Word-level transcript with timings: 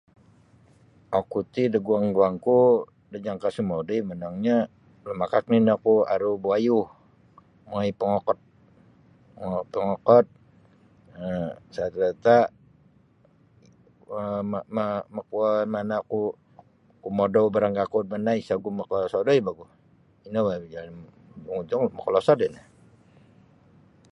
Oku 1.19 1.39
ti 1.53 1.63
daguang 1.73 2.07
guangku 2.15 2.57
da 3.11 3.17
jangka' 3.25 3.53
sumodoi 3.55 4.01
monongnyo 4.07 4.57
lumakak 5.05 5.45
nini' 5.51 5.75
oku 5.77 5.93
aru 6.13 6.29
buayu 6.43 6.79
mongoi 7.67 7.91
pongokot 7.99 8.39
mongoi 9.37 9.65
pongokot 9.71 10.25
um 11.23 11.49
sarata' 11.75 12.49
ma 14.51 14.59
ma 14.75 14.85
makuo 15.15 15.43
mana' 15.73 16.01
oku 16.03 16.19
kumodou 17.01 17.45
barang 17.53 17.75
gakud 17.79 18.05
mana' 18.11 18.39
isa' 18.41 18.57
ogu 18.59 18.69
makasodui 18.79 19.43
bogu 19.45 19.65
ino 20.25 20.39
boh 20.45 20.55
jan 20.73 20.89
ujung-ujung 21.51 21.95
makalosod 21.97 22.39
ino. 22.47 22.61